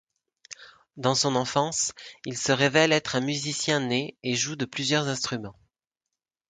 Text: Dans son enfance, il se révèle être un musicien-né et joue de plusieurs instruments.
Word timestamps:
Dans 0.97 1.13
son 1.13 1.35
enfance, 1.35 1.91
il 2.25 2.35
se 2.35 2.51
révèle 2.51 2.91
être 2.91 3.15
un 3.15 3.19
musicien-né 3.21 4.17
et 4.23 4.33
joue 4.33 4.55
de 4.55 4.65
plusieurs 4.65 5.07
instruments. 5.07 5.55